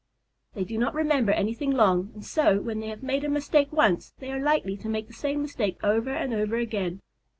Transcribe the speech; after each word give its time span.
They 0.55 0.63
do 0.63 0.79
not 0.79 0.95
remember 0.95 1.31
anything 1.31 1.69
long, 1.69 2.09
and 2.15 2.25
so, 2.25 2.59
when 2.59 2.79
they 2.79 2.87
have 2.87 3.03
made 3.03 3.23
a 3.23 3.29
mistake 3.29 3.71
once, 3.71 4.15
they 4.17 4.31
are 4.31 4.41
likely 4.41 4.75
to 4.77 4.89
make 4.89 5.05
the 5.05 5.13
same 5.13 5.43
mistake 5.43 5.77
over 5.83 6.09
and 6.09 6.33
over 6.33 6.55
again. 6.55 7.03